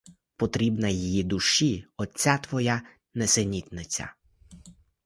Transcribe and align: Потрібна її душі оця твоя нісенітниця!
Потрібна 0.35 0.87
її 0.87 1.23
душі 1.23 1.85
оця 1.97 2.37
твоя 2.37 2.81
нісенітниця! 3.13 4.13